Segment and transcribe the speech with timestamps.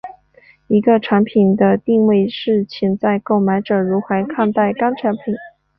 [0.65, 5.35] 一个产品的定位是潜在购买者如何看待该产品。